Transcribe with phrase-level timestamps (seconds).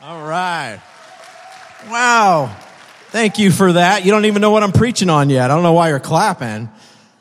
[0.00, 0.80] All right.
[1.88, 2.54] Wow.
[3.10, 4.04] Thank you for that.
[4.04, 5.50] You don't even know what I'm preaching on yet.
[5.50, 6.68] I don't know why you're clapping.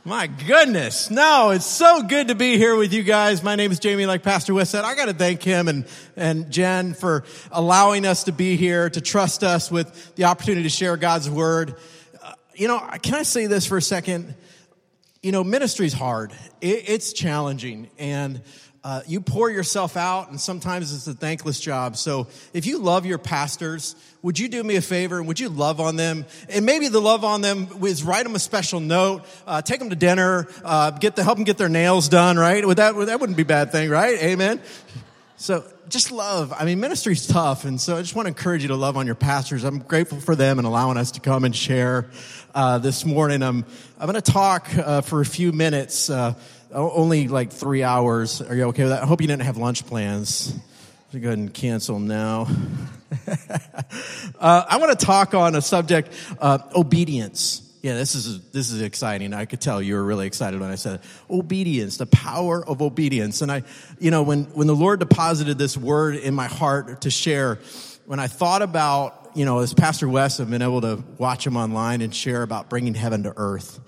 [0.04, 1.12] My goodness.
[1.12, 3.44] No, it's so good to be here with you guys.
[3.44, 4.86] My name is Jamie, like Pastor West said.
[4.86, 9.02] I got to thank him and, and Jen for allowing us to be here, to
[9.02, 11.76] trust us with the opportunity to share God's word.
[12.24, 14.34] Uh, you know, can I say this for a second?
[15.22, 16.34] You know, ministry's hard.
[16.60, 18.42] It, it's challenging and
[18.84, 21.96] uh, you pour yourself out, and sometimes it's a thankless job.
[21.96, 25.48] So, if you love your pastors, would you do me a favor and would you
[25.48, 26.26] love on them?
[26.50, 29.90] And maybe the love on them is write them a special note, uh, take them
[29.90, 32.38] to dinner, uh, get the help them get their nails done.
[32.38, 32.66] Right?
[32.66, 34.22] Would that that wouldn't be a bad thing, right?
[34.22, 34.60] Amen.
[35.38, 36.54] So just love.
[36.58, 39.06] I mean, ministry's tough, and so I just want to encourage you to love on
[39.06, 39.64] your pastors.
[39.64, 42.10] I'm grateful for them and allowing us to come and share
[42.56, 43.44] uh, this morning.
[43.44, 43.66] I'm
[44.00, 46.36] I'm going to talk uh, for a few minutes uh,
[46.74, 48.42] only like three hours.
[48.42, 49.04] Are you okay with that?
[49.04, 50.54] I hope you didn't have lunch plans.
[51.14, 52.48] Go ahead and cancel them now.
[54.40, 57.62] uh, I want to talk on a subject, uh, obedience.
[57.84, 59.34] Yeah, this is this is exciting.
[59.34, 61.02] I could tell you were really excited when I said it.
[61.30, 63.42] obedience, the power of obedience.
[63.42, 63.64] And I,
[64.00, 67.60] you know, when when the Lord deposited this word in my heart to share,
[68.06, 71.58] when I thought about, you know, as Pastor West, I've been able to watch him
[71.58, 73.80] online and share about bringing heaven to earth.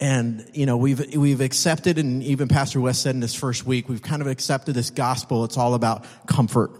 [0.00, 3.88] And, you know, we've, we've accepted, and even Pastor West said in this first week,
[3.88, 5.44] we've kind of accepted this gospel.
[5.44, 6.70] It's all about comfort.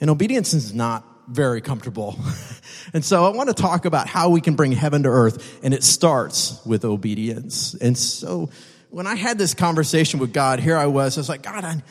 [0.00, 2.18] And obedience is not very comfortable.
[2.94, 5.74] and so I want to talk about how we can bring heaven to earth, and
[5.74, 7.74] it starts with obedience.
[7.74, 8.48] And so
[8.90, 11.82] when I had this conversation with God, here I was, I was like, God, I,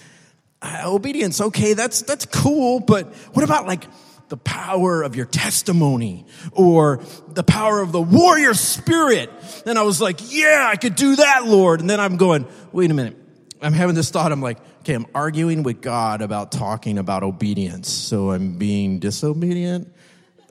[0.62, 3.86] I, obedience, okay, that's, that's cool, but what about like
[4.34, 9.30] the power of your testimony or the power of the warrior spirit.
[9.68, 11.82] And I was like, yeah, I could do that, Lord.
[11.82, 13.16] And then I'm going, wait a minute.
[13.62, 14.32] I'm having this thought.
[14.32, 17.92] I'm like, okay, I'm arguing with God about talking about obedience.
[17.92, 19.94] So I'm being disobedient.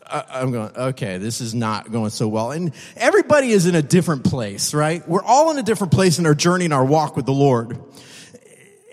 [0.06, 2.52] I'm going, okay, this is not going so well.
[2.52, 5.06] And everybody is in a different place, right?
[5.08, 7.82] We're all in a different place in our journey and our walk with the Lord.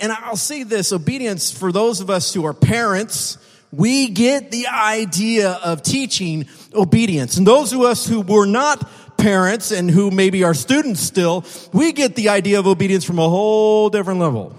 [0.01, 3.37] And I'll say this, obedience for those of us who are parents,
[3.71, 7.37] we get the idea of teaching obedience.
[7.37, 11.91] And those of us who were not parents and who maybe are students still, we
[11.91, 14.55] get the idea of obedience from a whole different level.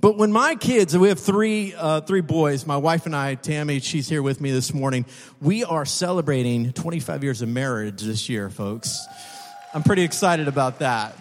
[0.00, 3.80] But when my kids, we have three, uh, three boys, my wife and I, Tammy,
[3.80, 5.06] she's here with me this morning.
[5.40, 9.04] We are celebrating 25 years of marriage this year, folks.
[9.74, 11.16] I'm pretty excited about that.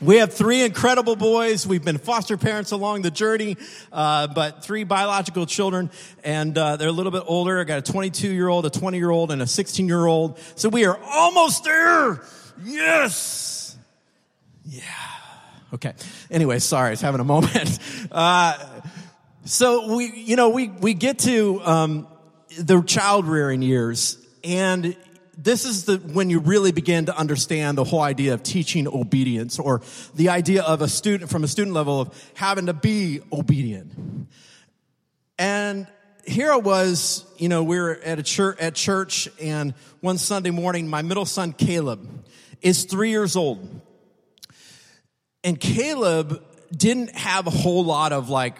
[0.00, 1.66] We have three incredible boys.
[1.66, 3.56] We've been foster parents along the journey,
[3.90, 5.90] uh, but three biological children,
[6.22, 7.58] and uh, they're a little bit older.
[7.58, 10.38] I got a 22 year old, a 20 year old, and a 16 year old.
[10.54, 12.22] So we are almost there.
[12.62, 13.76] Yes.
[14.64, 14.82] Yeah.
[15.74, 15.94] Okay.
[16.30, 17.78] Anyway, sorry, I was having a moment.
[18.10, 18.56] Uh,
[19.44, 22.06] so we, you know, we we get to um,
[22.58, 24.96] the child rearing years, and
[25.40, 29.60] this is the, when you really begin to understand the whole idea of teaching obedience
[29.60, 29.80] or
[30.16, 34.26] the idea of a student from a student level of having to be obedient.
[35.38, 35.86] And
[36.26, 40.50] here I was, you know, we were at a church, at church and one Sunday
[40.50, 42.26] morning, my middle son, Caleb,
[42.60, 43.80] is three years old.
[45.44, 46.42] And Caleb
[46.76, 48.58] didn't have a whole lot of like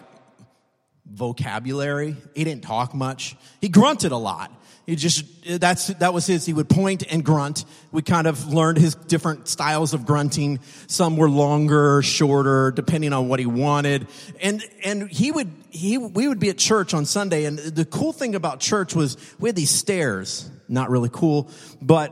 [1.05, 2.15] vocabulary.
[2.35, 3.35] He didn't talk much.
[3.59, 4.51] He grunted a lot.
[4.89, 5.23] He just,
[5.59, 6.47] that's, that was his.
[6.47, 7.63] He would point and grunt.
[7.91, 10.61] We kind of learned his different styles of grunting.
[10.87, 14.07] Some were longer, shorter, depending on what he wanted.
[14.41, 17.45] And, and he would, he, we would be at church on Sunday.
[17.45, 20.49] And the cool thing about church was we had these stairs.
[20.67, 22.11] Not really cool, but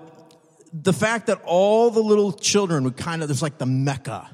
[0.72, 4.30] the fact that all the little children would kind of, there's like the Mecca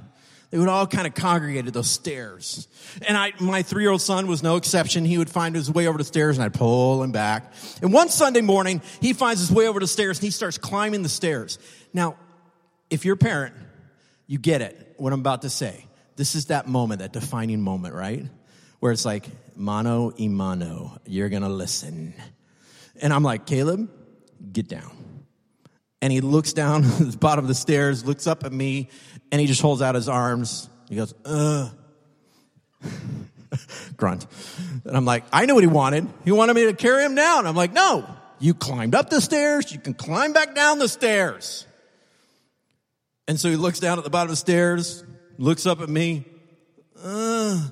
[0.53, 2.67] they would all kind of congregate at those stairs.
[3.07, 5.03] And I, my three year old son was no exception.
[5.03, 7.51] He would find his way over the stairs and I'd pull him back.
[7.81, 11.01] And one Sunday morning, he finds his way over the stairs and he starts climbing
[11.01, 11.57] the stairs.
[11.91, 12.17] Now,
[12.91, 13.55] if you're a parent,
[14.27, 15.87] you get it, what I'm about to say.
[16.17, 18.23] This is that moment, that defining moment, right?
[18.79, 19.25] Where it's like,
[19.55, 22.13] mano y mano, you're gonna listen.
[23.01, 23.89] And I'm like, Caleb,
[24.51, 24.91] get down.
[26.03, 28.89] And he looks down at the bottom of the stairs, looks up at me,
[29.33, 30.69] and he just holds out his arms.
[30.87, 31.67] He goes, uh.
[33.97, 34.27] Grunt.
[34.85, 36.07] And I'm like, I knew what he wanted.
[36.23, 37.47] He wanted me to carry him down.
[37.47, 38.07] I'm like, no,
[38.37, 39.71] you climbed up the stairs.
[39.71, 41.65] You can climb back down the stairs.
[43.27, 45.03] And so he looks down at the bottom of the stairs,
[45.39, 46.25] looks up at me.
[47.03, 47.69] Uh.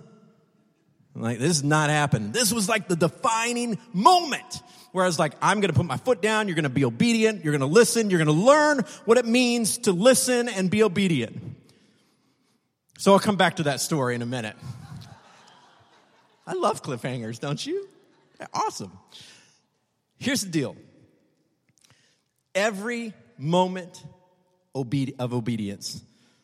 [1.14, 2.32] Like, this is not happening.
[2.32, 5.98] This was like the defining moment where I was like, I'm going to put my
[5.98, 6.48] foot down.
[6.48, 7.44] You're going to be obedient.
[7.44, 8.10] You're going to listen.
[8.10, 11.51] You're going to learn what it means to listen and be obedient.
[13.02, 14.56] So I'll come back to that story in a minute.
[16.46, 17.88] I love cliffhangers, don't you?
[18.54, 18.92] awesome.
[20.20, 20.76] Here's the deal
[22.54, 24.04] every moment
[24.76, 26.00] of obedience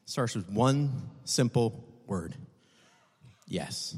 [0.06, 2.34] starts with one simple word
[3.48, 3.96] yes.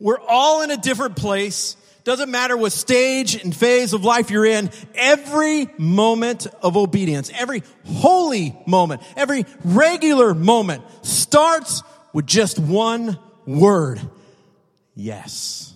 [0.00, 1.76] We're all in a different place.
[2.06, 7.64] Doesn't matter what stage and phase of life you're in, every moment of obedience, every
[7.84, 11.82] holy moment, every regular moment starts
[12.12, 14.00] with just one word.
[14.94, 15.74] Yes.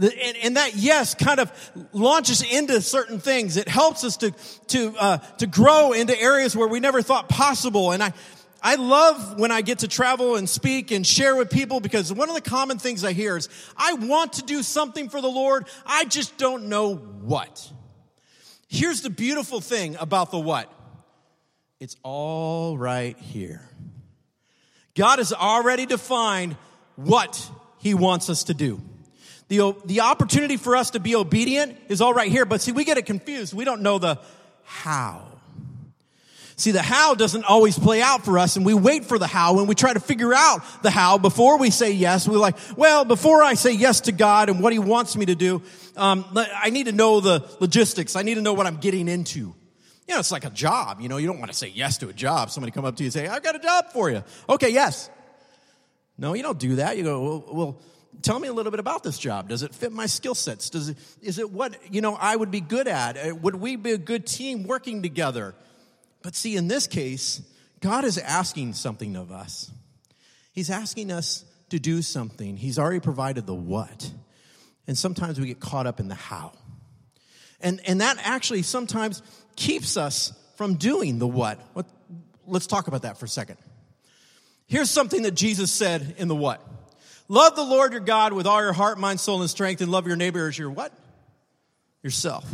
[0.00, 1.50] And, and, that yes kind of
[1.92, 3.56] launches into certain things.
[3.56, 4.30] It helps us to
[4.68, 7.90] to uh, to grow into areas where we never thought possible.
[7.90, 8.12] And I
[8.66, 12.28] I love when I get to travel and speak and share with people because one
[12.28, 15.68] of the common things I hear is I want to do something for the Lord.
[15.86, 17.70] I just don't know what.
[18.66, 20.68] Here's the beautiful thing about the what.
[21.78, 23.62] It's all right here.
[24.96, 26.56] God has already defined
[26.96, 27.48] what
[27.78, 28.82] he wants us to do.
[29.46, 32.82] The, the opportunity for us to be obedient is all right here, but see, we
[32.82, 33.54] get it confused.
[33.54, 34.18] We don't know the
[34.64, 35.22] how.
[36.58, 39.58] See, the how doesn't always play out for us, and we wait for the how
[39.58, 42.26] and we try to figure out the how before we say yes.
[42.26, 45.34] We're like, well, before I say yes to God and what He wants me to
[45.34, 45.60] do,
[45.98, 48.16] um, I need to know the logistics.
[48.16, 49.54] I need to know what I'm getting into.
[50.08, 51.02] You know, it's like a job.
[51.02, 52.50] You know, you don't want to say yes to a job.
[52.50, 54.24] Somebody come up to you and say, I've got a job for you.
[54.48, 55.10] Okay, yes.
[56.16, 56.96] No, you don't do that.
[56.96, 57.82] You go, well, well
[58.22, 59.50] tell me a little bit about this job.
[59.50, 60.70] Does it fit my skill sets?
[60.70, 63.18] Does it, is it what, you know, I would be good at?
[63.18, 65.54] Uh, would we be a good team working together?
[66.26, 67.40] But see, in this case,
[67.78, 69.70] God is asking something of us.
[70.50, 72.56] He's asking us to do something.
[72.56, 74.10] He's already provided the what.
[74.88, 76.50] And sometimes we get caught up in the how.
[77.60, 79.22] And, and that actually sometimes
[79.54, 81.60] keeps us from doing the what.
[81.74, 81.86] what.
[82.44, 83.58] Let's talk about that for a second.
[84.66, 86.60] Here's something that Jesus said in the what.
[87.28, 90.08] Love the Lord your God with all your heart, mind, soul, and strength, and love
[90.08, 90.92] your neighbor as your what?
[92.02, 92.44] Yourself.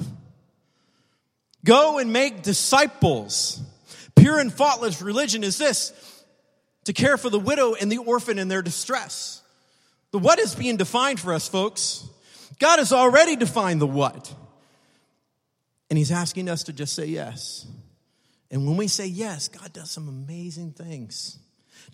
[1.65, 3.61] Go and make disciples.
[4.17, 5.93] Pure and faultless religion is this
[6.85, 9.43] to care for the widow and the orphan in their distress.
[10.11, 12.07] The what is being defined for us, folks.
[12.59, 14.35] God has already defined the what.
[15.91, 17.67] And He's asking us to just say yes.
[18.51, 21.39] And when we say yes, God does some amazing things.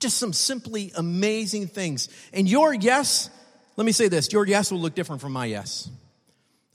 [0.00, 2.08] Just some simply amazing things.
[2.32, 3.30] And your yes,
[3.76, 5.88] let me say this your yes will look different from my yes.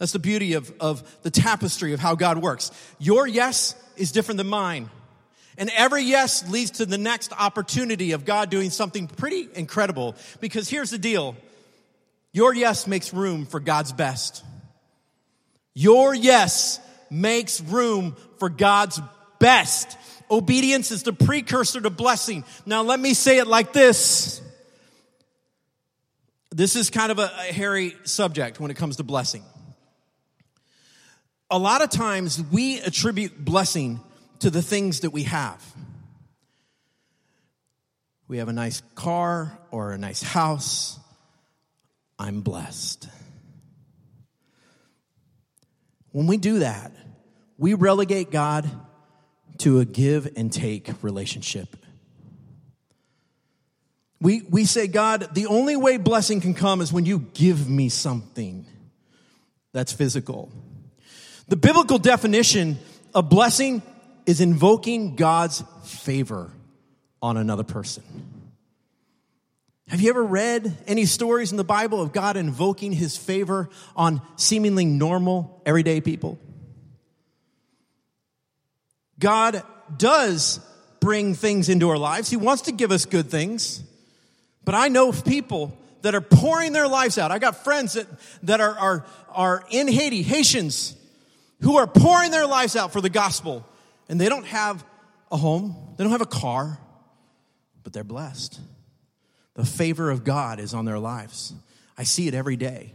[0.03, 2.71] That's the beauty of, of the tapestry of how God works.
[3.00, 4.89] Your yes is different than mine.
[5.57, 10.17] And every yes leads to the next opportunity of God doing something pretty incredible.
[10.41, 11.38] Because here's the deal
[12.33, 14.44] your yes makes room for God's best.
[15.73, 19.00] Your yes makes room for God's
[19.39, 19.97] best.
[20.29, 22.44] Obedience is the precursor to blessing.
[22.65, 24.41] Now, let me say it like this.
[26.51, 29.45] This is kind of a, a hairy subject when it comes to blessing.
[31.53, 34.00] A lot of times we attribute blessing
[34.39, 35.63] to the things that we have.
[38.27, 41.00] We have a nice car or a nice house.
[42.17, 43.07] I'm blessed.
[46.11, 46.91] When we do that,
[47.59, 48.67] we relegate God
[49.59, 51.77] to a give and take relationship.
[54.19, 57.89] We, we say, God, the only way blessing can come is when you give me
[57.89, 58.65] something
[59.71, 60.51] that's physical.
[61.47, 62.79] The biblical definition
[63.13, 63.81] of blessing
[64.25, 66.51] is invoking God's favor
[67.21, 68.03] on another person.
[69.89, 74.21] Have you ever read any stories in the Bible of God invoking his favor on
[74.38, 76.39] seemingly normal, everyday people?
[79.19, 79.62] God
[79.95, 80.59] does
[81.00, 82.29] bring things into our lives.
[82.29, 83.83] He wants to give us good things.
[84.63, 87.31] But I know people that are pouring their lives out.
[87.31, 88.07] I got friends that,
[88.43, 90.95] that are, are, are in Haiti, Haitians,
[91.63, 93.65] who are pouring their lives out for the gospel.
[94.10, 94.86] And they don't have
[95.32, 96.77] a home, they don't have a car,
[97.84, 98.60] but they're blessed.
[99.55, 101.53] The favor of God is on their lives.
[101.98, 102.93] I see it every day.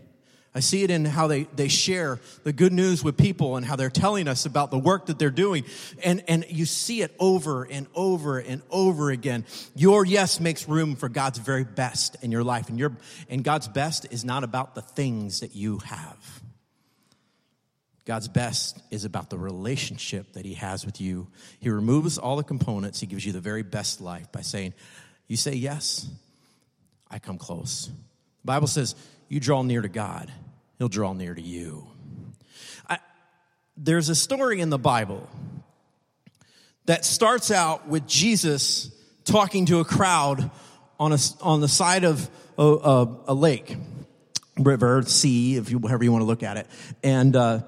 [0.54, 3.76] I see it in how they, they share the good news with people and how
[3.76, 5.64] they're telling us about the work that they're doing.
[6.02, 9.44] And, and you see it over and over and over again.
[9.76, 12.70] Your yes makes room for God's very best in your life.
[12.70, 12.96] And, your,
[13.28, 16.37] and God's best is not about the things that you have.
[18.08, 21.28] God's best is about the relationship that He has with you.
[21.60, 23.00] He removes all the components.
[23.00, 24.72] He gives you the very best life by saying,
[25.26, 26.08] You say yes,
[27.10, 27.88] I come close.
[27.88, 28.94] The Bible says,
[29.28, 30.32] you draw near to God,
[30.78, 31.86] He'll draw near to you.
[32.88, 32.96] I,
[33.76, 35.28] there's a story in the Bible
[36.86, 38.90] that starts out with Jesus
[39.26, 40.50] talking to a crowd
[40.98, 43.76] on, a, on the side of a, a, a lake.
[44.58, 46.66] river, sea, if you, however you want to look at it.
[47.02, 47.60] And, uh,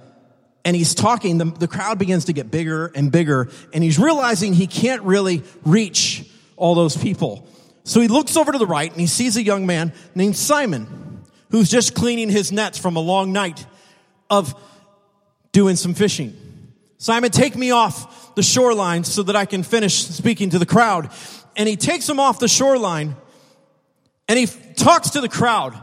[0.65, 4.53] and he's talking, the, the crowd begins to get bigger and bigger, and he's realizing
[4.53, 7.47] he can't really reach all those people.
[7.85, 11.25] So he looks over to the right and he sees a young man named Simon
[11.51, 13.67] who's just cleaning his nets from a long night
[14.29, 14.55] of
[15.53, 16.37] doing some fishing.
[16.99, 21.11] Simon, take me off the shoreline so that I can finish speaking to the crowd.
[21.57, 23.17] And he takes him off the shoreline
[24.29, 25.75] and he talks to the crowd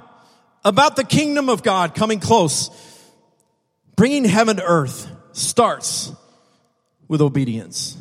[0.64, 2.70] about the kingdom of God coming close.
[3.98, 6.14] Bringing heaven to earth starts
[7.08, 7.98] with obedience.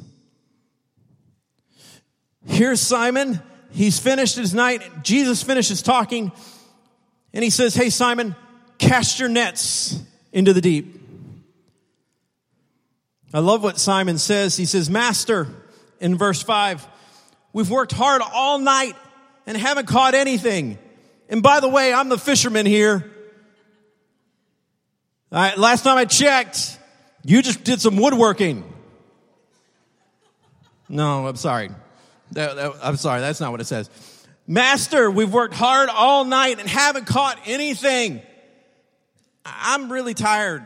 [2.44, 3.40] Here's Simon.
[3.70, 5.02] He's finished his night.
[5.02, 6.32] Jesus finishes talking
[7.32, 8.36] and he says, Hey, Simon,
[8.78, 9.98] cast your nets
[10.32, 11.00] into the deep.
[13.32, 14.54] I love what Simon says.
[14.56, 15.48] He says, Master,
[15.98, 16.86] in verse 5,
[17.54, 18.96] we've worked hard all night
[19.46, 20.76] and haven't caught anything.
[21.30, 23.10] And by the way, I'm the fisherman here.
[25.36, 26.78] Last time I checked,
[27.24, 28.64] you just did some woodworking.
[30.88, 31.70] No, I'm sorry.
[32.32, 33.90] That, that, I'm sorry, that's not what it says.
[34.46, 38.22] Master, we've worked hard all night and haven't caught anything.
[39.44, 40.64] I'm really tired.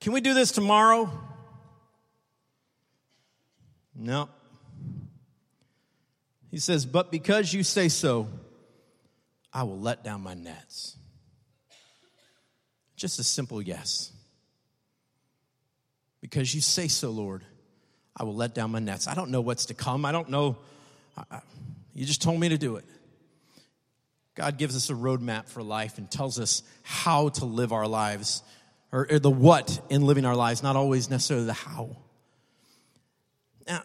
[0.00, 1.10] Can we do this tomorrow?
[3.94, 4.28] No.
[6.50, 8.28] He says, But because you say so,
[9.52, 10.97] I will let down my nets.
[12.98, 14.12] Just a simple yes.
[16.20, 17.44] Because you say so, Lord,
[18.16, 19.06] I will let down my nets.
[19.06, 20.04] I don't know what's to come.
[20.04, 20.56] I don't know.
[21.94, 22.84] You just told me to do it.
[24.34, 28.42] God gives us a roadmap for life and tells us how to live our lives
[28.90, 31.96] or, or the what in living our lives, not always necessarily the how.
[33.66, 33.82] Now,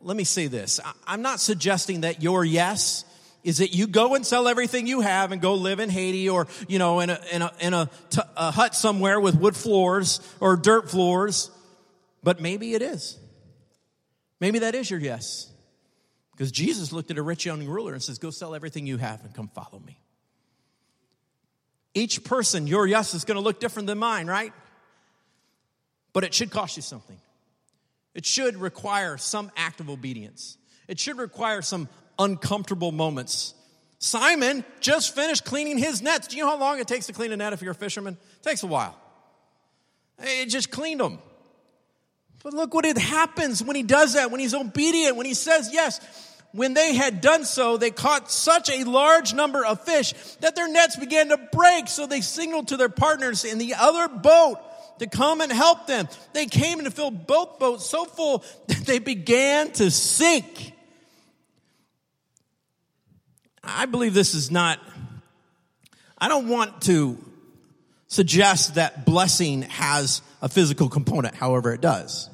[0.00, 0.78] let me say this.
[1.06, 3.04] I'm not suggesting that your yes
[3.44, 6.46] is that you go and sell everything you have and go live in Haiti or,
[6.68, 10.20] you know, in a, in a, in a, t- a hut somewhere with wood floors
[10.40, 11.50] or dirt floors.
[12.22, 13.18] But maybe it is.
[14.38, 15.50] Maybe that is your yes.
[16.32, 19.24] Because Jesus looked at a rich young ruler and says, Go sell everything you have
[19.24, 19.98] and come follow me.
[21.94, 24.52] Each person, your yes is going to look different than mine, right?
[26.12, 27.18] But it should cost you something.
[28.14, 30.56] It should require some act of obedience.
[30.88, 31.88] It should require some
[32.18, 33.54] uncomfortable moments.
[33.98, 36.26] Simon just finished cleaning his nets.
[36.26, 38.16] Do you know how long it takes to clean a net if you're a fisherman?
[38.40, 38.96] It takes a while.
[40.18, 41.18] It just cleaned them.
[42.42, 45.70] But look what it happens when he does that, when he's obedient, when he says
[45.72, 46.00] yes.
[46.50, 50.70] When they had done so, they caught such a large number of fish that their
[50.70, 51.88] nets began to break.
[51.88, 54.58] So they signaled to their partners in the other boat
[54.98, 56.08] to come and help them.
[56.32, 60.71] They came and filled both boats so full that they began to sink.
[63.62, 64.78] I believe this is not,
[66.18, 67.18] I don't want to
[68.08, 72.28] suggest that blessing has a physical component, however, it does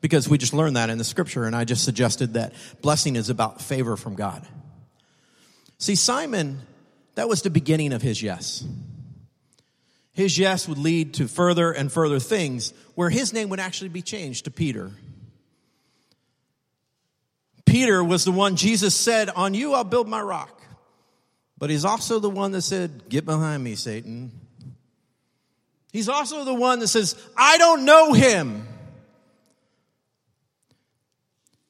[0.00, 3.30] because we just learned that in the scripture, and I just suggested that blessing is
[3.30, 4.46] about favor from God.
[5.78, 6.60] See, Simon,
[7.14, 8.64] that was the beginning of his yes.
[10.12, 14.02] His yes would lead to further and further things where his name would actually be
[14.02, 14.90] changed to Peter.
[17.64, 20.59] Peter was the one Jesus said, On you I'll build my rock.
[21.60, 24.32] But he's also the one that said, Get behind me, Satan.
[25.92, 28.66] He's also the one that says, I don't know him.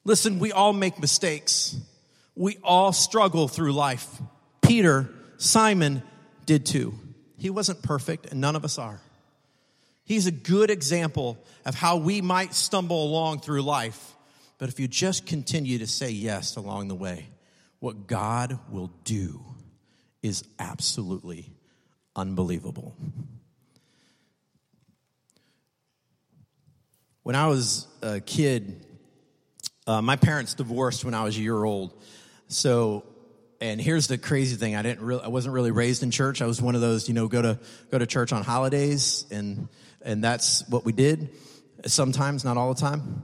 [0.03, 1.75] Listen, we all make mistakes.
[2.35, 4.07] We all struggle through life.
[4.61, 6.01] Peter, Simon
[6.45, 6.93] did too.
[7.37, 9.01] He wasn't perfect, and none of us are.
[10.05, 14.15] He's a good example of how we might stumble along through life.
[14.57, 17.27] But if you just continue to say yes along the way,
[17.79, 19.50] what God will do
[20.21, 21.51] is absolutely
[22.15, 22.95] unbelievable.
[27.23, 28.85] When I was a kid,
[29.87, 31.93] uh, my parents divorced when I was a year old.
[32.47, 33.05] So,
[33.59, 36.41] and here's the crazy thing: I didn't really, I wasn't really raised in church.
[36.41, 37.59] I was one of those, you know, go to
[37.91, 39.69] go to church on holidays, and
[40.01, 41.29] and that's what we did.
[41.85, 43.23] Sometimes, not all the time.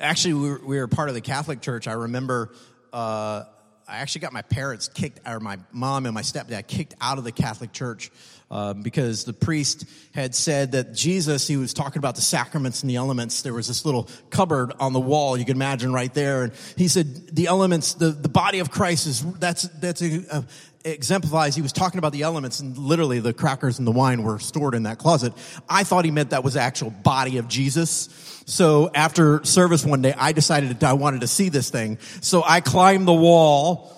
[0.00, 1.86] Actually, we were, we were part of the Catholic Church.
[1.88, 2.52] I remember.
[2.92, 3.44] Uh,
[3.88, 7.24] I actually got my parents kicked, or my mom and my stepdad kicked out of
[7.24, 8.10] the Catholic Church
[8.50, 12.90] um, because the priest had said that Jesus, he was talking about the sacraments and
[12.90, 13.42] the elements.
[13.42, 16.88] There was this little cupboard on the wall you can imagine right there, and he
[16.88, 20.44] said the elements, the, the body of Christ is that's that's a, a,
[20.84, 21.54] exemplifies.
[21.54, 24.74] He was talking about the elements, and literally the crackers and the wine were stored
[24.74, 25.32] in that closet.
[25.68, 28.08] I thought he meant that was the actual body of Jesus.
[28.46, 31.98] So after service one day, I decided I wanted to see this thing.
[32.22, 33.94] So I climbed the wall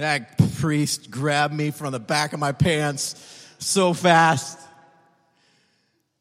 [0.00, 3.14] That priest grabbed me from the back of my pants
[3.58, 4.58] so fast.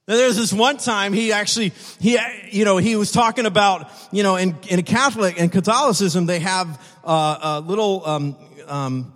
[0.05, 2.17] Now, there's this one time he actually, he,
[2.51, 6.67] you know, he was talking about, you know, in, in Catholic and Catholicism, they have
[7.05, 8.35] uh, a little um,
[8.67, 9.13] um,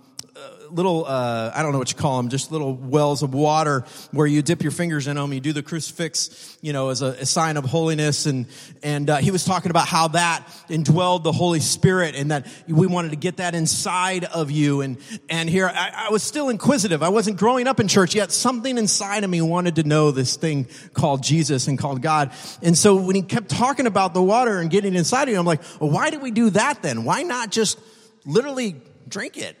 [0.74, 4.26] little, uh, I don't know what you call them, just little wells of water where
[4.26, 5.32] you dip your fingers in them.
[5.32, 8.26] You do the crucifix, you know, as a, a sign of holiness.
[8.26, 8.46] And,
[8.82, 12.86] and uh, he was talking about how that indwelled the Holy Spirit and that we
[12.86, 14.80] wanted to get that inside of you.
[14.80, 17.02] And, and here, I, I was still inquisitive.
[17.02, 18.32] I wasn't growing up in church yet.
[18.32, 22.32] Something inside of me wanted to know this thing called Jesus and called God.
[22.62, 25.46] And so when he kept talking about the water and getting inside of you, I'm
[25.46, 27.04] like, well, why did we do that then?
[27.04, 27.78] Why not just
[28.26, 29.56] literally drink it?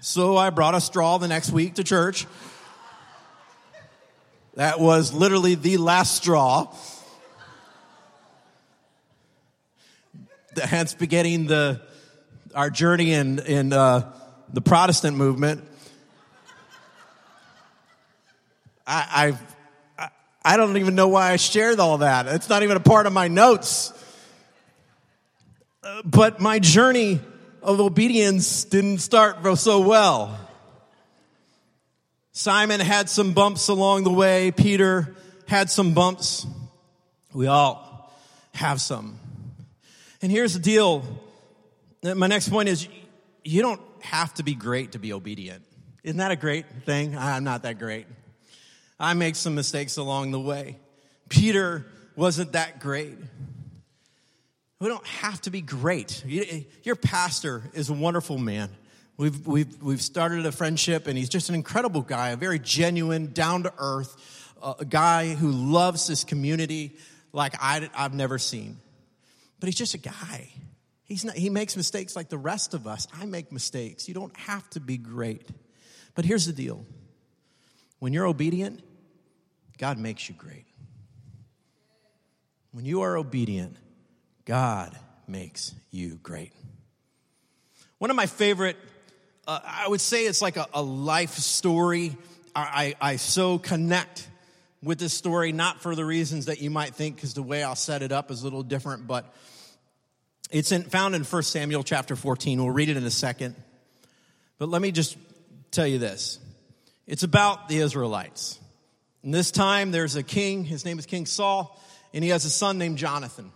[0.00, 2.26] So I brought a straw the next week to church.
[4.54, 6.72] That was literally the last straw.
[10.56, 11.80] Hence beginning the
[12.54, 14.12] our journey in in uh,
[14.52, 15.64] the Protestant movement.
[18.86, 19.36] I,
[19.98, 20.10] I
[20.44, 22.28] I don't even know why I shared all that.
[22.28, 23.92] It's not even a part of my notes.
[25.82, 27.20] Uh, but my journey
[27.62, 30.38] of obedience didn't start so well.
[32.32, 34.50] Simon had some bumps along the way.
[34.50, 35.14] Peter
[35.46, 36.46] had some bumps.
[37.32, 38.12] We all
[38.54, 39.18] have some.
[40.22, 41.04] And here's the deal.
[42.02, 42.88] My next point is
[43.44, 45.62] you don't have to be great to be obedient.
[46.04, 47.16] Isn't that a great thing?
[47.16, 48.06] I'm not that great.
[49.00, 50.78] I make some mistakes along the way.
[51.28, 51.86] Peter
[52.16, 53.16] wasn't that great.
[54.80, 56.24] We don't have to be great.
[56.84, 58.70] Your pastor is a wonderful man.
[59.16, 63.32] We've, we've, we've started a friendship, and he's just an incredible guy, a very genuine,
[63.32, 66.96] down to earth, uh, guy who loves this community
[67.32, 68.78] like I, I've never seen.
[69.58, 70.52] But he's just a guy.
[71.02, 73.08] He's not, he makes mistakes like the rest of us.
[73.12, 74.06] I make mistakes.
[74.06, 75.48] You don't have to be great.
[76.14, 76.86] But here's the deal
[77.98, 78.82] when you're obedient,
[79.78, 80.66] God makes you great.
[82.70, 83.76] When you are obedient,
[84.48, 86.52] God makes you great.
[87.98, 88.78] One of my favorite,
[89.46, 92.16] uh, I would say it's like a, a life story.
[92.56, 94.26] I, I, I, so connect
[94.82, 97.76] with this story, not for the reasons that you might think, because the way I'll
[97.76, 99.34] set it up is a little different, but
[100.50, 102.58] it's in, found in 1 Samuel chapter 14.
[102.64, 103.54] We'll read it in a second.
[104.56, 105.18] But let me just
[105.70, 106.38] tell you this
[107.06, 108.58] it's about the Israelites.
[109.22, 111.78] And this time there's a king, his name is King Saul,
[112.14, 113.52] and he has a son named Jonathan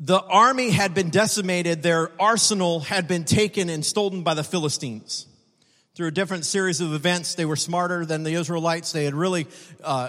[0.00, 5.26] the army had been decimated, their arsenal had been taken and stolen by the Philistines.
[5.94, 8.92] Through a different series of events, they were smarter than the Israelites.
[8.92, 9.46] They had really
[9.84, 10.08] uh,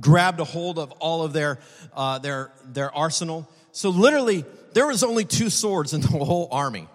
[0.00, 1.58] grabbed a hold of all of their,
[1.94, 3.48] uh, their, their arsenal.
[3.72, 6.86] So literally, there was only two swords in the whole army.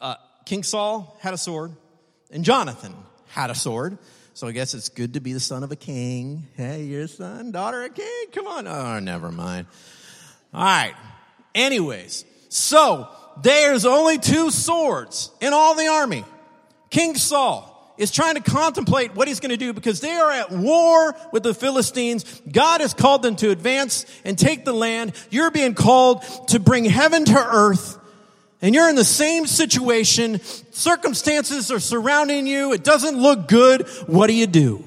[0.00, 1.72] Uh, King Saul had a sword,
[2.30, 2.94] and Jonathan
[3.26, 3.98] had a sword.
[4.34, 6.46] So I guess it's good to be the son of a king.
[6.54, 8.26] Hey, your son, daughter a king.
[8.32, 8.68] Come on.
[8.68, 9.66] Oh, never mind.
[10.54, 10.94] All right.
[11.56, 13.08] Anyways, so
[13.42, 16.24] there's only two swords in all the army.
[16.90, 20.50] King Saul is trying to contemplate what he's going to do because they are at
[20.52, 22.42] war with the Philistines.
[22.50, 25.14] God has called them to advance and take the land.
[25.30, 27.98] You're being called to bring heaven to earth.
[28.60, 30.40] And you're in the same situation.
[30.72, 32.74] Circumstances are surrounding you.
[32.74, 33.88] It doesn't look good.
[34.06, 34.84] What do you do?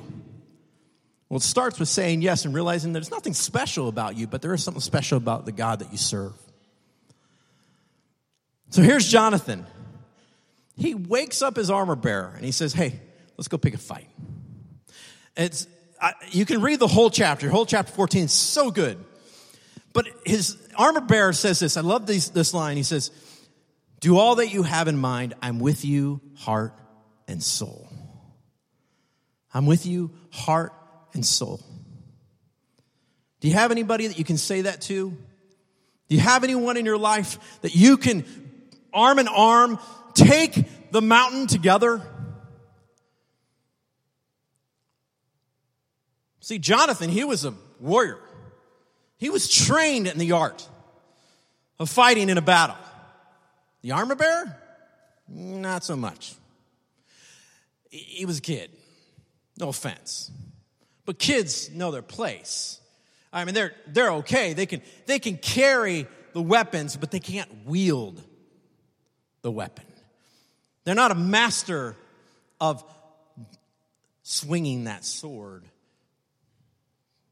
[1.29, 4.43] Well, it starts with saying yes and realizing that there's nothing special about you, but
[4.43, 6.33] there is something special about the God that you serve.
[8.69, 9.65] So here's Jonathan.
[10.75, 12.99] He wakes up his armor bearer and he says, Hey,
[13.37, 14.07] let's go pick a fight.
[15.35, 15.67] It's,
[16.01, 19.03] I, you can read the whole chapter, whole chapter 14 is so good.
[19.91, 21.75] But his armor bearer says this.
[21.75, 22.77] I love these, this line.
[22.77, 23.11] He says,
[23.99, 25.33] Do all that you have in mind.
[25.41, 26.73] I'm with you, heart
[27.27, 27.89] and soul.
[29.53, 30.73] I'm with you, heart
[31.13, 31.59] and soul.
[33.39, 35.09] Do you have anybody that you can say that to?
[35.09, 38.25] Do you have anyone in your life that you can
[38.93, 39.79] arm in arm,
[40.13, 42.01] take the mountain together.
[46.39, 48.19] See, Jonathan, he was a warrior.
[49.17, 50.67] He was trained in the art
[51.77, 52.77] of fighting in a battle.
[53.81, 54.57] The armor bearer?
[55.27, 56.33] Not so much.
[57.89, 58.71] He was a kid.
[59.57, 60.31] No offense.
[61.05, 62.79] But kids know their place.
[63.31, 64.53] I mean, they're, they're okay.
[64.53, 68.23] They can, they can carry the weapons, but they can't wield
[69.41, 69.85] the weapon.
[70.83, 71.95] They're not a master
[72.59, 72.83] of
[74.23, 75.63] swinging that sword.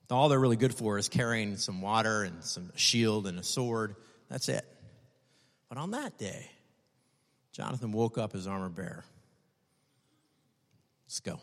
[0.10, 3.96] All they're really good for is carrying some water and some shield and a sword.
[4.30, 4.66] That's it.
[5.68, 6.50] But on that day,
[7.52, 9.04] Jonathan woke up his armor bearer.
[11.06, 11.40] Let's go.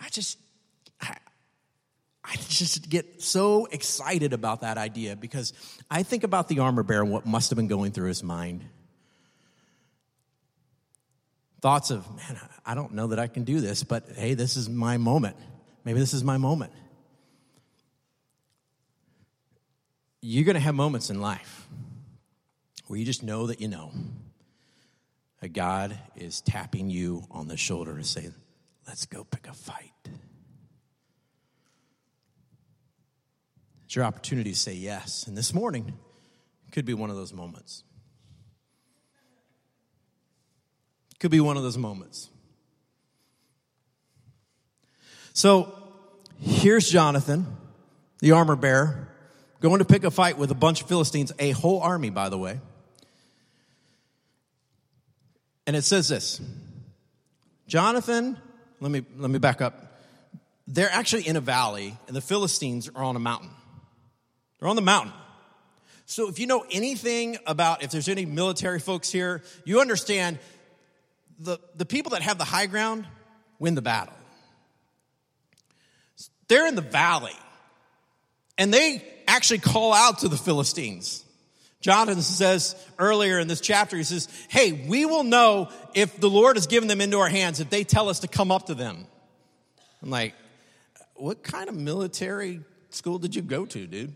[0.00, 0.38] I just,
[2.24, 5.52] I just get so excited about that idea because
[5.90, 8.64] I think about the armor bearer and what must have been going through his mind.
[11.62, 14.68] Thoughts of, man, I don't know that I can do this, but hey, this is
[14.68, 15.36] my moment.
[15.84, 16.72] Maybe this is my moment.
[20.22, 21.66] You're going to have moments in life
[22.86, 23.92] where you just know that you know
[25.40, 28.34] that God is tapping you on the shoulder and saying,
[28.86, 29.92] let's go pick a fight.
[33.90, 35.26] It's your opportunity to say yes.
[35.26, 35.94] And this morning
[36.70, 37.82] could be one of those moments.
[41.18, 42.28] Could be one of those moments.
[45.32, 45.74] So
[46.38, 47.56] here's Jonathan,
[48.20, 49.08] the armor bearer,
[49.60, 52.38] going to pick a fight with a bunch of Philistines, a whole army, by the
[52.38, 52.60] way.
[55.66, 56.40] And it says this
[57.66, 58.38] Jonathan,
[58.78, 59.98] let me, let me back up.
[60.68, 63.50] They're actually in a valley, and the Philistines are on a mountain.
[64.60, 65.12] They're on the mountain.
[66.06, 70.38] So if you know anything about, if there's any military folks here, you understand
[71.38, 73.06] the, the people that have the high ground
[73.58, 74.14] win the battle.
[76.48, 77.36] They're in the valley.
[78.58, 81.24] And they actually call out to the Philistines.
[81.80, 86.56] Jonathan says earlier in this chapter, he says, Hey, we will know if the Lord
[86.56, 89.06] has given them into our hands if they tell us to come up to them.
[90.02, 90.34] I'm like,
[91.14, 94.14] What kind of military school did you go to, dude?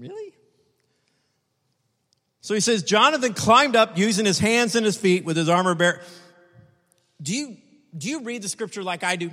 [0.00, 0.32] Really?
[2.40, 5.74] So he says, Jonathan climbed up using his hands and his feet with his armor
[5.74, 6.00] bear.
[7.20, 7.58] Do you,
[7.96, 9.30] do you read the scripture like I do?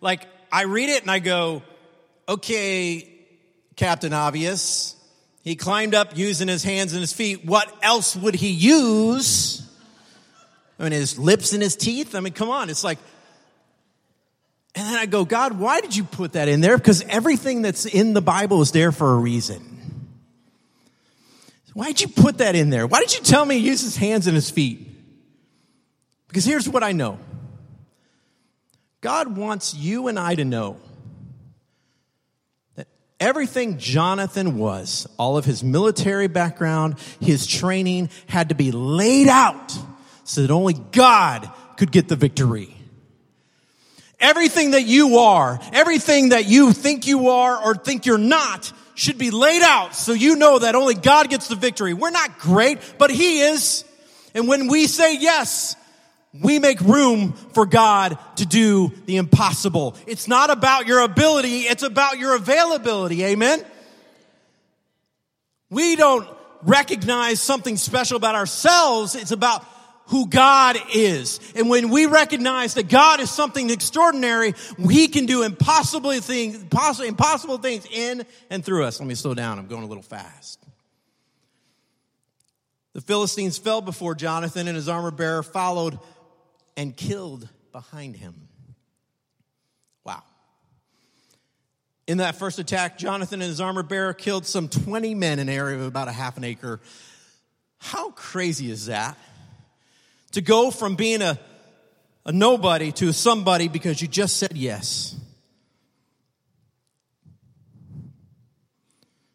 [0.00, 1.62] Like, I read it and I go,
[2.28, 3.12] okay,
[3.74, 4.94] Captain Obvious.
[5.42, 7.44] He climbed up using his hands and his feet.
[7.44, 9.68] What else would he use?
[10.78, 12.14] I mean, his lips and his teeth?
[12.14, 12.70] I mean, come on.
[12.70, 12.98] It's like,
[14.76, 16.76] and then I go, God, why did you put that in there?
[16.76, 19.73] Because everything that's in the Bible is there for a reason.
[21.74, 22.86] Why did you put that in there?
[22.86, 24.88] Why did you tell me he used his hands and his feet?
[26.28, 27.18] Because here's what I know
[29.00, 30.78] God wants you and I to know
[32.76, 32.86] that
[33.20, 39.76] everything Jonathan was, all of his military background, his training, had to be laid out
[40.22, 42.74] so that only God could get the victory.
[44.20, 49.18] Everything that you are, everything that you think you are or think you're not, should
[49.18, 51.94] be laid out so you know that only God gets the victory.
[51.94, 53.84] We're not great, but He is.
[54.34, 55.76] And when we say yes,
[56.40, 59.96] we make room for God to do the impossible.
[60.06, 63.24] It's not about your ability, it's about your availability.
[63.24, 63.64] Amen?
[65.70, 66.28] We don't
[66.62, 69.64] recognize something special about ourselves, it's about
[70.06, 71.40] who God is.
[71.54, 76.56] And when we recognize that God is something extraordinary, we can do impossible things,
[77.00, 79.00] impossible things in and through us.
[79.00, 79.58] Let me slow down.
[79.58, 80.60] I'm going a little fast.
[82.92, 85.98] The Philistines fell before Jonathan, and his armor bearer followed
[86.76, 88.48] and killed behind him.
[90.04, 90.22] Wow.
[92.06, 95.54] In that first attack, Jonathan and his armor bearer killed some 20 men in an
[95.54, 96.80] area of about a half an acre.
[97.78, 99.18] How crazy is that?
[100.34, 101.38] To go from being a,
[102.26, 105.16] a nobody to somebody because you just said yes.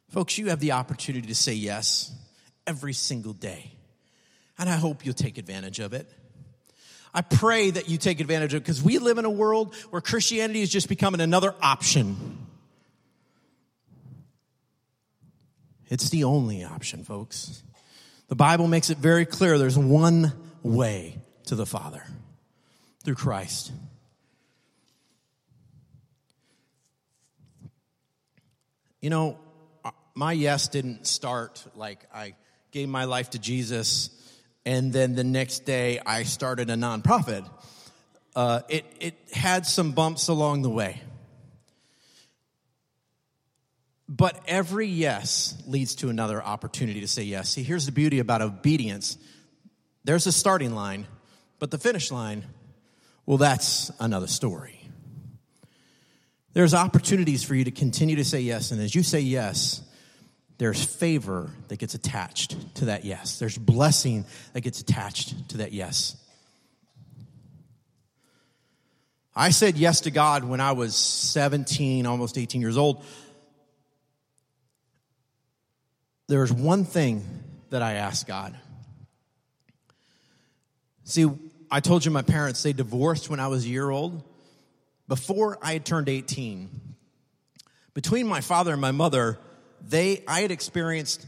[0.09, 2.11] Folks, you have the opportunity to say yes
[2.65, 3.71] every single day.
[4.57, 6.09] And I hope you'll take advantage of it.
[7.13, 10.01] I pray that you take advantage of it because we live in a world where
[10.01, 12.37] Christianity is just becoming another option.
[15.87, 17.63] It's the only option, folks.
[18.27, 20.33] The Bible makes it very clear there's one
[20.63, 22.03] way to the Father
[23.03, 23.71] through Christ.
[29.01, 29.39] You know,
[30.13, 32.35] my yes didn't start like I
[32.71, 34.09] gave my life to Jesus
[34.65, 37.49] and then the next day I started a nonprofit.
[38.35, 41.01] Uh, it, it had some bumps along the way.
[44.07, 47.49] But every yes leads to another opportunity to say yes.
[47.49, 49.17] See, here's the beauty about obedience
[50.09, 51.05] there's a starting line,
[51.59, 52.43] but the finish line,
[53.27, 54.89] well, that's another story.
[56.53, 59.83] There's opportunities for you to continue to say yes, and as you say yes,
[60.57, 63.37] there's favor that gets attached to that yes.
[63.37, 66.17] There's blessing that gets attached to that yes.
[69.35, 73.05] I said yes to God when I was 17, almost 18 years old.
[76.29, 77.23] There was one thing
[77.69, 78.57] that I asked God.
[81.09, 81.25] See,
[81.71, 84.23] I told you my parents, they divorced when I was a year old.
[85.07, 86.69] Before I had turned 18,
[87.95, 89.39] between my father and my mother,
[89.81, 91.25] they, I had experienced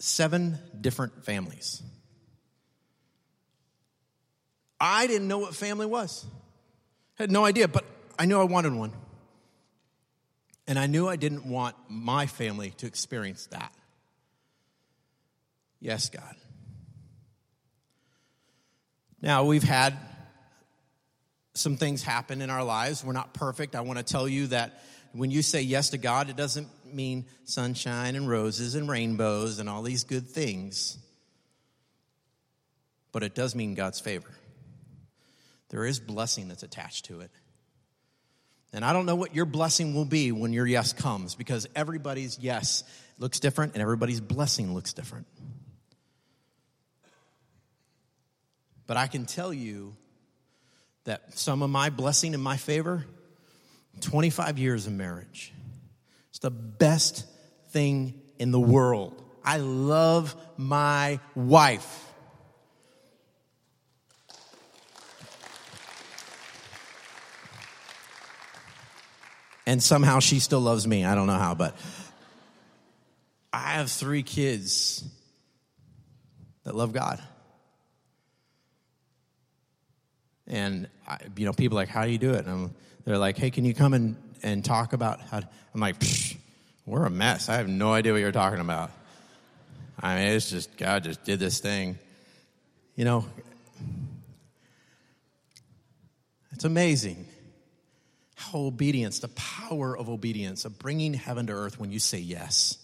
[0.00, 1.80] seven different families.
[4.80, 6.26] I didn't know what family was.
[7.14, 7.84] Had no idea, but
[8.18, 8.92] I knew I wanted one.
[10.66, 13.72] And I knew I didn't want my family to experience that.
[15.80, 16.34] Yes, God.
[19.20, 19.94] Now, we've had
[21.54, 23.04] some things happen in our lives.
[23.04, 23.74] We're not perfect.
[23.74, 24.80] I want to tell you that
[25.12, 29.68] when you say yes to God, it doesn't mean sunshine and roses and rainbows and
[29.68, 30.98] all these good things,
[33.12, 34.30] but it does mean God's favor.
[35.70, 37.30] There is blessing that's attached to it.
[38.72, 42.38] And I don't know what your blessing will be when your yes comes because everybody's
[42.38, 42.84] yes
[43.18, 45.26] looks different and everybody's blessing looks different.
[48.88, 49.94] But I can tell you
[51.04, 53.04] that some of my blessing and my favor
[54.00, 55.52] 25 years of marriage.
[56.30, 57.26] It's the best
[57.70, 59.22] thing in the world.
[59.44, 62.06] I love my wife.
[69.66, 71.04] And somehow she still loves me.
[71.04, 71.76] I don't know how, but
[73.52, 75.04] I have three kids
[76.64, 77.22] that love God.
[80.48, 82.46] And I, you know, people like, how do you do it?
[82.46, 85.40] And I'm, they're like, hey, can you come and, and talk about how?
[85.40, 85.96] To, I'm like,
[86.86, 87.48] we're a mess.
[87.48, 88.90] I have no idea what you're talking about.
[90.00, 91.98] I mean, it's just God just did this thing.
[92.96, 93.26] You know,
[96.52, 97.26] it's amazing
[98.34, 102.78] how obedience, the power of obedience, of bringing heaven to earth when you say yes,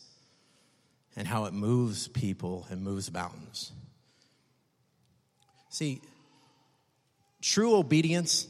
[1.16, 3.72] and how it moves people and moves mountains.
[5.70, 6.02] See,
[7.44, 8.48] true obedience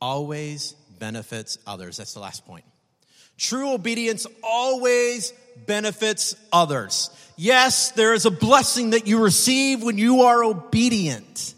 [0.00, 1.96] always benefits others.
[1.96, 2.64] That's the last point.
[3.36, 5.32] True obedience always
[5.66, 7.10] benefits others.
[7.36, 11.54] Yes, there is a blessing that you receive when you are obedient.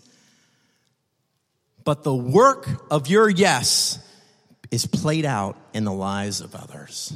[1.84, 3.98] But the work of your yes
[4.70, 7.12] is played out in the lives of others.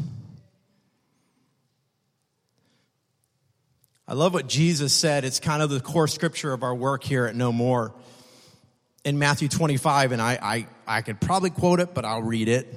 [4.06, 5.24] I love what Jesus said.
[5.24, 7.94] It's kind of the core scripture of our work here at No More
[9.04, 12.72] in Matthew 25, and I, I, I could probably quote it, but I'll read it.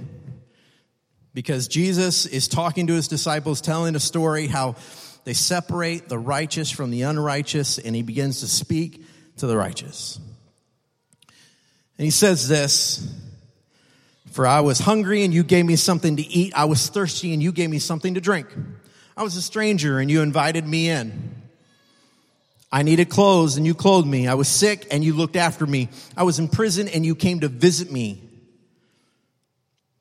[1.34, 4.76] Because Jesus is talking to his disciples, telling a story how
[5.26, 9.06] they separate the righteous from the unrighteous, and he begins to speak
[9.38, 10.20] to the righteous.
[11.98, 13.08] And he says this
[14.32, 16.54] For I was hungry, and you gave me something to eat.
[16.56, 18.48] I was thirsty, and you gave me something to drink.
[19.18, 21.36] I was a stranger, and you invited me in.
[22.76, 24.28] I needed clothes and you clothed me.
[24.28, 25.88] I was sick and you looked after me.
[26.18, 28.22] I was in prison and you came to visit me.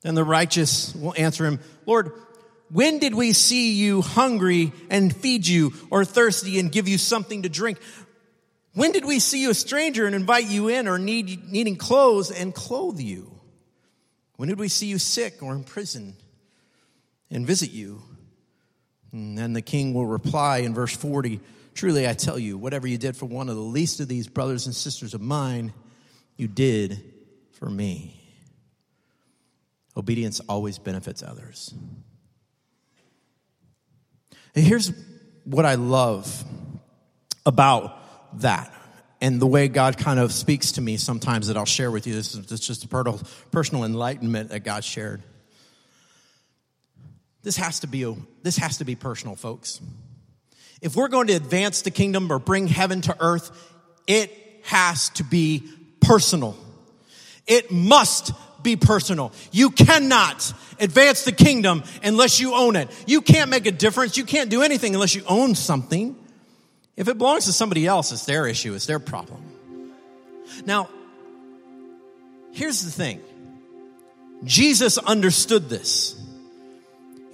[0.01, 2.11] Then the righteous will answer him, Lord,
[2.69, 7.43] when did we see you hungry and feed you or thirsty and give you something
[7.43, 7.77] to drink?
[8.73, 12.29] When did we see you a stranger and invite you in or need, needing clothes
[12.29, 13.39] and clothe you?
[14.35, 16.17] When did we see you sick or in prison
[17.31, 18.01] and visit you?
[19.13, 21.39] And then the king will reply in verse 40,
[21.75, 24.65] Truly, I tell you, whatever you did for one of the least of these brothers
[24.65, 25.73] and sisters of mine,
[26.37, 27.03] you did
[27.51, 28.21] for me.
[29.97, 31.73] Obedience always benefits others.
[34.55, 34.93] And here's
[35.43, 36.43] what I love
[37.45, 38.73] about that
[39.19, 42.13] and the way God kind of speaks to me sometimes that I'll share with you.
[42.13, 42.87] This is just a
[43.51, 45.23] personal enlightenment that God shared.
[47.43, 49.81] This has to be, this has to be personal, folks.
[50.85, 53.49] If we're going to advance the kingdom or bring heaven to earth,
[54.05, 54.31] it
[54.65, 55.67] has to be
[55.99, 56.55] personal.
[57.47, 59.33] It must be personal.
[59.51, 62.91] You cannot advance the kingdom unless you own it.
[63.07, 64.15] You can't make a difference.
[64.15, 66.15] You can't do anything unless you own something.
[66.95, 69.41] If it belongs to somebody else, it's their issue, it's their problem.
[70.67, 70.87] Now,
[72.51, 73.21] here's the thing
[74.43, 76.21] Jesus understood this.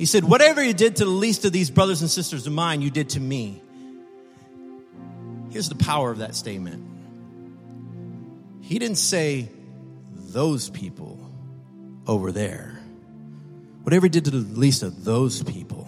[0.01, 2.81] He said, Whatever you did to the least of these brothers and sisters of mine,
[2.81, 3.61] you did to me.
[5.51, 6.83] Here's the power of that statement.
[8.61, 9.47] He didn't say,
[10.15, 11.19] Those people
[12.07, 12.81] over there.
[13.83, 15.87] Whatever he did to the least of those people,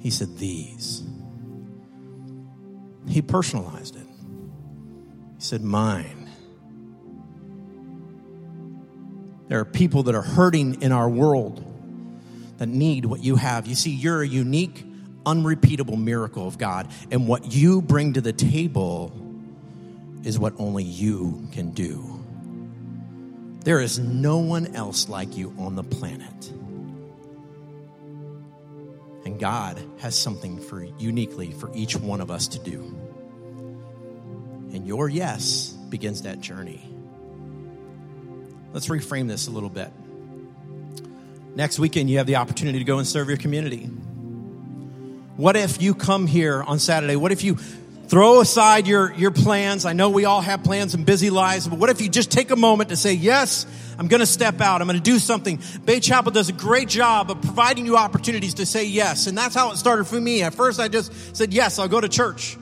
[0.00, 1.04] he said, These.
[3.06, 4.08] He personalized it.
[5.36, 6.19] He said, Mine.
[9.50, 11.64] There are people that are hurting in our world
[12.58, 13.66] that need what you have.
[13.66, 14.86] You see, you're a unique,
[15.26, 16.86] unrepeatable miracle of God.
[17.10, 19.12] And what you bring to the table
[20.22, 22.22] is what only you can do.
[23.64, 26.48] There is no one else like you on the planet.
[29.24, 32.82] And God has something for uniquely for each one of us to do.
[34.72, 36.89] And your yes begins that journey.
[38.72, 39.90] Let's reframe this a little bit.
[41.56, 43.90] Next weekend, you have the opportunity to go and serve your community.
[45.36, 47.16] What if you come here on Saturday?
[47.16, 49.84] What if you throw aside your, your plans?
[49.84, 52.50] I know we all have plans and busy lives, but what if you just take
[52.50, 53.66] a moment to say, Yes,
[53.98, 54.80] I'm going to step out.
[54.80, 55.60] I'm going to do something.
[55.84, 59.26] Bay Chapel does a great job of providing you opportunities to say yes.
[59.26, 60.42] And that's how it started for me.
[60.42, 62.56] At first, I just said, Yes, I'll go to church.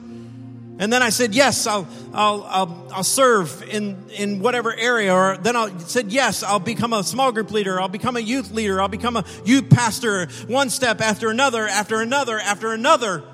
[0.79, 5.13] And then I said, yes, I'll, I'll, I'll, I'll, serve in, in whatever area.
[5.13, 7.81] Or then I said, yes, I'll become a small group leader.
[7.81, 8.81] I'll become a youth leader.
[8.81, 10.27] I'll become a youth pastor.
[10.47, 13.25] One step after another, after another, after another.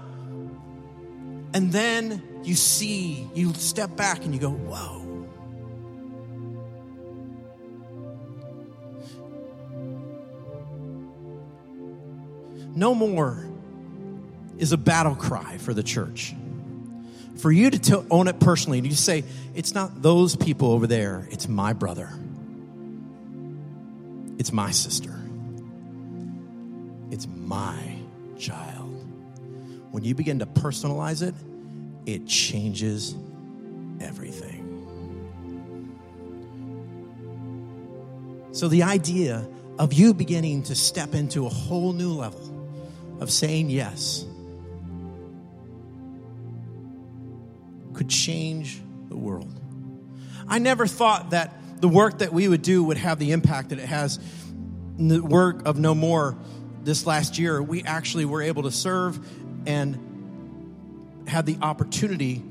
[1.53, 5.03] And then you see, you step back and you go, whoa.
[12.75, 13.47] No more
[14.57, 16.33] is a battle cry for the church
[17.45, 21.27] for you to, own it personally and you say, it's not those people over there,
[21.29, 22.09] it's my brother,
[24.39, 25.13] it's my sister,
[27.11, 27.97] it's my
[28.39, 28.89] child.
[29.91, 31.35] When you begin to personalize it,
[32.07, 33.13] it changes
[34.01, 34.63] everything.
[38.53, 42.41] So, the idea of you beginning to step into a whole new level
[43.19, 44.25] of saying yes
[47.95, 49.59] could change the world.
[50.47, 53.79] I never thought that the work that we would do would have the impact that
[53.79, 54.19] it has.
[54.97, 56.37] The work of No More
[56.83, 59.19] this last year, we actually were able to serve
[59.65, 62.43] and had the opportunity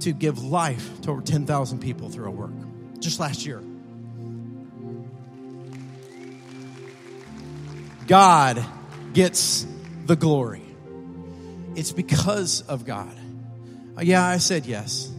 [0.00, 2.52] to give life to over 10,000 people through our work
[3.00, 3.62] just last year.
[8.06, 8.64] God
[9.12, 9.66] gets
[10.06, 10.62] the glory.
[11.74, 13.17] It's because of God.
[13.98, 15.10] Uh, yeah, I said yes.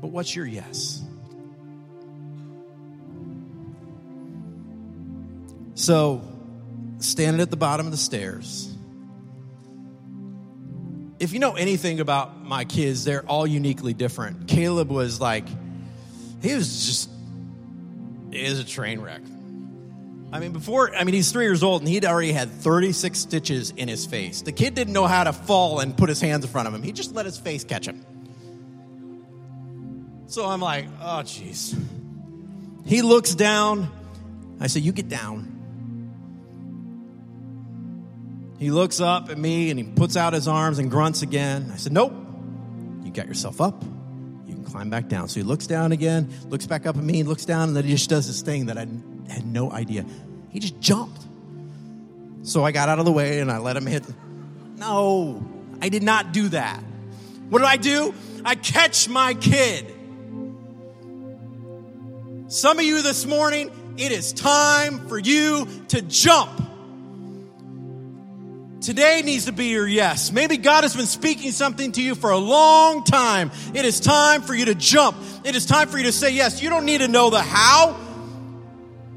[0.00, 1.02] But what's your yes?
[5.74, 6.22] So,
[7.00, 8.74] standing at the bottom of the stairs.
[11.18, 14.48] If you know anything about my kids, they're all uniquely different.
[14.48, 15.46] Caleb was like,
[16.40, 17.10] he was just,
[18.30, 19.20] was a train wreck.
[20.34, 23.70] I mean, before, I mean, he's three years old and he'd already had 36 stitches
[23.70, 24.42] in his face.
[24.42, 26.82] The kid didn't know how to fall and put his hands in front of him.
[26.82, 28.04] He just let his face catch him.
[30.26, 31.80] So I'm like, oh, jeez.
[32.84, 33.88] He looks down.
[34.58, 35.52] I say, you get down.
[38.58, 41.70] He looks up at me and he puts out his arms and grunts again.
[41.72, 42.12] I said, nope.
[43.04, 43.84] You got yourself up.
[44.48, 45.28] You can climb back down.
[45.28, 47.92] So he looks down again, looks back up at me, looks down, and then he
[47.92, 48.88] just does this thing that I
[49.32, 50.04] had no idea.
[50.50, 51.20] He just jumped.
[52.42, 54.04] So I got out of the way and I let him hit.
[54.76, 55.44] No,
[55.80, 56.82] I did not do that.
[57.48, 58.14] What do I do?
[58.44, 59.92] I catch my kid.
[62.48, 66.50] Some of you this morning, it is time for you to jump.
[68.80, 70.30] Today needs to be your yes.
[70.30, 73.50] Maybe God has been speaking something to you for a long time.
[73.72, 75.16] It is time for you to jump.
[75.42, 76.60] It is time for you to say yes.
[76.60, 77.98] You don't need to know the how,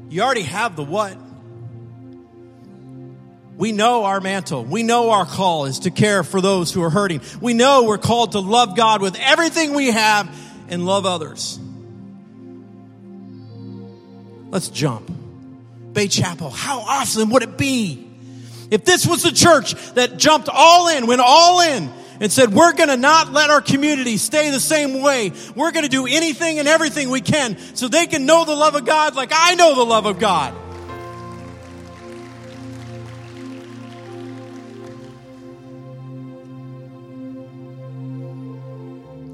[0.08, 1.16] you already have the what.
[3.56, 4.64] We know our mantle.
[4.64, 7.20] We know our call is to care for those who are hurting.
[7.40, 10.32] We know we're called to love God with everything we have
[10.68, 11.58] and love others.
[14.50, 15.12] Let's jump.
[15.92, 18.08] Bay Chapel, how awesome would it be
[18.70, 22.72] if this was the church that jumped all in, went all in, and said, We're
[22.72, 25.32] going to not let our community stay the same way.
[25.54, 28.74] We're going to do anything and everything we can so they can know the love
[28.74, 30.54] of God like I know the love of God.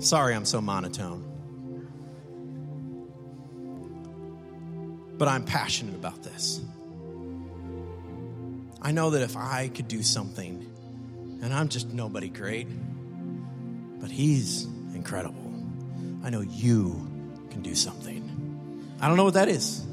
[0.05, 1.25] Sorry, I'm so monotone.
[5.17, 6.61] But I'm passionate about this.
[8.83, 10.64] I know that if I could do something,
[11.45, 12.67] and I'm just nobody great,
[14.01, 14.65] but He's
[14.95, 15.53] incredible.
[16.25, 17.07] I know you
[17.51, 18.97] can do something.
[18.99, 19.85] I don't know what that is,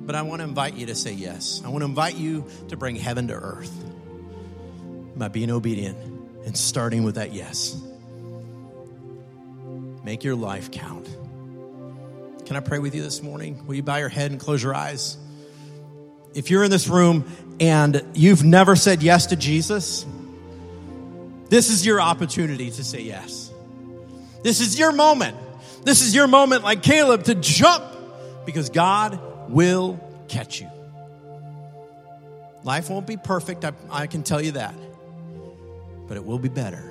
[0.00, 1.62] but I want to invite you to say yes.
[1.64, 3.72] I want to invite you to bring heaven to earth
[5.14, 5.96] by being obedient
[6.44, 7.80] and starting with that yes.
[10.02, 11.08] Make your life count.
[12.46, 13.64] Can I pray with you this morning?
[13.64, 15.16] Will you bow your head and close your eyes?
[16.34, 17.30] If you're in this room
[17.60, 20.04] and you've never said yes to Jesus,
[21.50, 23.52] this is your opportunity to say yes.
[24.44, 25.36] This is your moment.
[25.82, 27.84] This is your moment, like Caleb, to jump
[28.46, 29.98] because God will
[30.28, 30.70] catch you.
[32.62, 34.74] Life won't be perfect, I, I can tell you that,
[36.06, 36.86] but it will be better.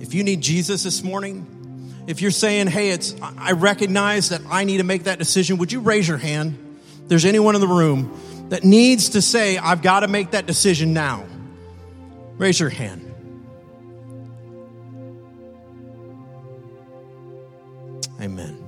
[0.00, 1.46] If you need Jesus this morning,
[2.06, 5.72] if you're saying, hey, it's, I recognize that I need to make that decision, would
[5.72, 6.58] you raise your hand?
[7.06, 8.18] There's anyone in the room
[8.50, 11.24] that needs to say, I've got to make that decision now.
[12.36, 13.06] Raise your hand.
[18.20, 18.62] Amen.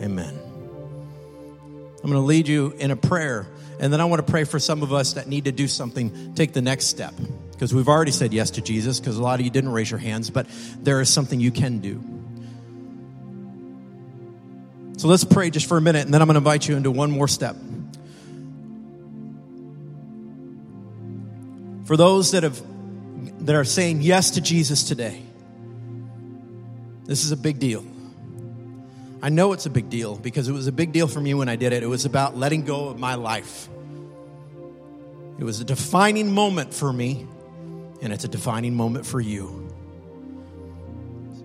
[0.00, 0.38] Amen.
[2.02, 3.46] I'm going to lead you in a prayer,
[3.80, 6.34] and then I want to pray for some of us that need to do something,
[6.34, 7.14] take the next step.
[7.52, 10.00] Because we've already said yes to Jesus, because a lot of you didn't raise your
[10.00, 10.46] hands, but
[10.80, 12.02] there is something you can do.
[14.98, 16.90] So let's pray just for a minute, and then I'm going to invite you into
[16.90, 17.56] one more step.
[21.84, 22.60] For those that have
[23.46, 25.22] that are saying yes to Jesus today,
[27.04, 27.84] this is a big deal.
[29.22, 31.48] I know it's a big deal because it was a big deal for me when
[31.48, 31.82] I did it.
[31.82, 33.68] It was about letting go of my life.
[35.38, 37.26] It was a defining moment for me,
[38.02, 39.70] and it's a defining moment for you.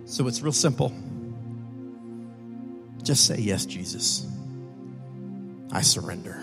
[0.06, 0.94] So it's real simple.
[3.04, 4.26] Just say, Yes, Jesus.
[5.72, 6.38] I surrender.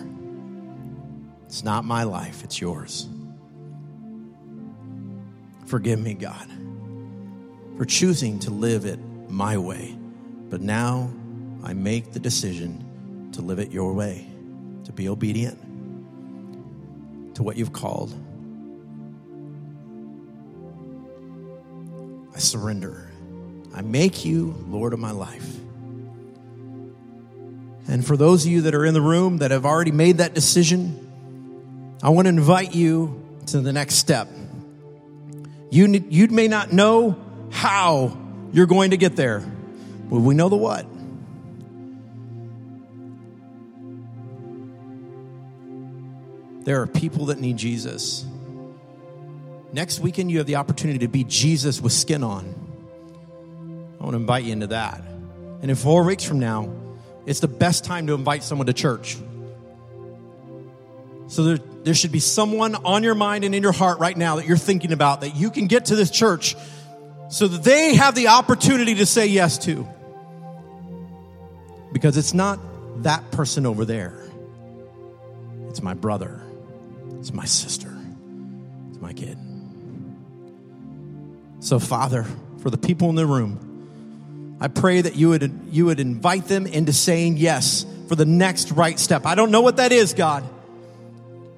[1.46, 3.08] It's not my life, it's yours.
[5.66, 6.48] Forgive me, God,
[7.76, 8.98] for choosing to live it
[9.28, 9.96] my way.
[10.48, 11.10] But now
[11.62, 14.26] I make the decision to live it your way,
[14.84, 15.58] to be obedient
[17.36, 18.14] to what you've called.
[22.34, 23.10] I surrender.
[23.74, 25.46] I make you Lord of my life.
[27.88, 30.34] And for those of you that are in the room that have already made that
[30.34, 34.28] decision, I want to invite you to the next step.
[35.70, 37.18] You, you may not know
[37.50, 38.16] how
[38.52, 40.86] you're going to get there, but we know the what.
[46.64, 48.24] There are people that need Jesus.
[49.72, 52.54] Next weekend, you have the opportunity to be Jesus with skin on.
[54.00, 55.00] I want to invite you into that.
[55.62, 56.72] And in four weeks from now,
[57.24, 59.16] it's the best time to invite someone to church.
[61.28, 64.36] So there, there should be someone on your mind and in your heart right now
[64.36, 66.56] that you're thinking about that you can get to this church
[67.28, 69.86] so that they have the opportunity to say yes to.
[71.92, 72.60] Because it's not
[73.02, 74.22] that person over there,
[75.68, 76.42] it's my brother,
[77.18, 77.92] it's my sister,
[78.90, 79.38] it's my kid.
[81.60, 82.24] So, Father,
[82.58, 86.66] for the people in the room, I pray that you would, you would invite them
[86.66, 89.26] into saying yes for the next right step.
[89.26, 90.44] I don't know what that is, God,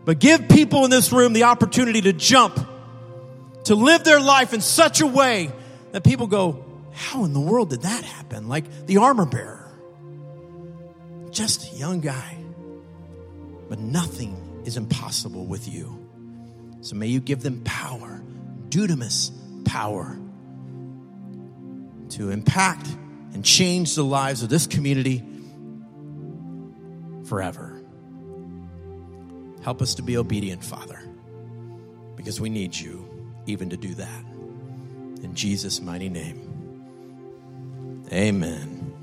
[0.04, 2.58] but give people in this room the opportunity to jump,
[3.64, 5.50] to live their life in such a way
[5.92, 8.48] that people go, How in the world did that happen?
[8.48, 9.70] Like the armor bearer.
[11.30, 12.38] Just a young guy.
[13.68, 16.08] But nothing is impossible with you.
[16.80, 18.22] So may you give them power,
[18.68, 19.30] dunamis
[19.64, 20.18] power
[22.10, 22.86] to impact
[23.34, 25.22] and change the lives of this community
[27.24, 27.77] forever.
[29.62, 31.00] Help us to be obedient, Father,
[32.16, 33.08] because we need you
[33.46, 34.24] even to do that.
[35.22, 36.44] In Jesus' mighty name.
[38.12, 38.94] Amen.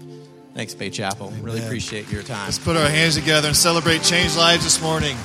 [0.54, 1.28] Thanks, Bay Chapel.
[1.28, 1.44] Amen.
[1.44, 2.46] Really appreciate your time.
[2.46, 5.18] Let's put our hands together and celebrate Change Lives this morning.